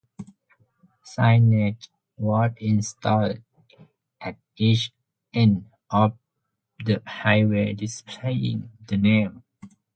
Signage 1.05 1.87
was 2.17 2.51
installed 2.59 3.37
at 4.19 4.39
each 4.57 4.91
end 5.31 5.69
of 5.91 6.17
the 6.83 7.03
highway 7.05 7.71
displaying 7.75 8.71
the 8.87 8.97
name. 8.97 9.43